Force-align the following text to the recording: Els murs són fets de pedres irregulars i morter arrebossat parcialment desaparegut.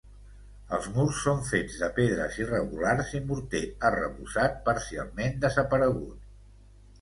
Els 0.75 0.85
murs 0.93 1.19
són 1.25 1.43
fets 1.49 1.75
de 1.81 1.89
pedres 1.97 2.37
irregulars 2.43 3.11
i 3.19 3.21
morter 3.27 3.61
arrebossat 3.91 4.57
parcialment 4.71 5.39
desaparegut. 5.47 6.27